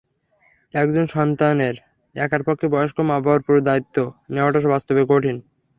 একজন 0.73 1.05
সন্তানের 1.07 1.75
একার 2.15 2.41
পক্ষে 2.43 2.67
বয়স্ক 2.67 2.97
মা-বাবার 3.01 3.39
পুরো 3.41 3.59
দায়িত্ব 3.61 3.95
নেওয়াটাও 4.29 4.71
বাস্তবে 4.73 5.01
কঠিন। 5.09 5.37